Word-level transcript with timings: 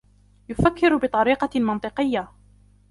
يفكّر 0.49 0.97
بطريقة 0.97 1.49
منطقيّة. 1.59 2.31